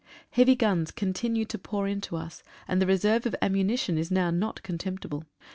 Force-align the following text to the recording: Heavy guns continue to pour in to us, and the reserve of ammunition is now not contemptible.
Heavy 0.31 0.55
guns 0.55 0.89
continue 0.89 1.45
to 1.45 1.59
pour 1.59 1.87
in 1.87 2.01
to 2.01 2.15
us, 2.15 2.41
and 2.67 2.81
the 2.81 2.87
reserve 2.87 3.27
of 3.27 3.35
ammunition 3.39 3.99
is 3.99 4.09
now 4.09 4.31
not 4.31 4.63
contemptible. 4.63 5.25